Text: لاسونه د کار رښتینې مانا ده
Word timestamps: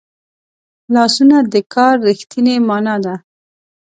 لاسونه 0.93 1.37
د 1.53 1.55
کار 1.73 1.95
رښتینې 2.07 2.55
مانا 2.67 2.95
ده 3.05 3.15